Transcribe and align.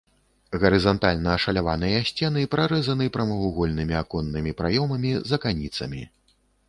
Гарызантальна 0.61 1.29
ашаляваныя 1.39 1.99
сцены 2.09 2.45
прарэзаны 2.55 3.09
прамавугольнымі 3.19 3.95
аконнымі 4.01 4.51
праёмамі 4.63 5.11
з 5.31 5.39
аканіцамі. 5.39 6.03